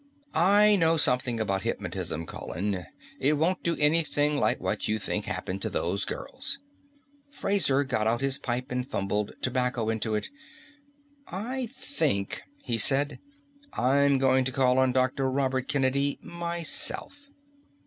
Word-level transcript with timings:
"I 0.33 0.77
know 0.77 0.97
something 0.97 1.39
about 1.39 1.61
hypnotism, 1.61 2.25
Colin. 2.25 2.87
It 3.19 3.33
won't 3.33 3.61
do 3.61 3.75
anything 3.77 4.39
like 4.39 4.59
what 4.59 4.87
you 4.87 4.97
think 4.97 5.25
happened 5.25 5.61
to 5.61 5.69
those 5.69 6.05
girls." 6.05 6.57
Fraser 7.29 7.83
got 7.83 8.07
out 8.07 8.19
his 8.19 8.39
pipe 8.39 8.71
and 8.71 8.89
fumbled 8.89 9.33
tobacco 9.43 9.89
into 9.91 10.15
it. 10.15 10.29
"I 11.27 11.67
think," 11.75 12.41
he 12.63 12.79
said, 12.79 13.19
"I'm 13.73 14.17
going 14.17 14.43
to 14.45 14.51
call 14.51 14.79
on 14.79 14.91
Dr. 14.91 15.29
Robert 15.29 15.67
Kennedy 15.67 16.17
myself." 16.23 17.27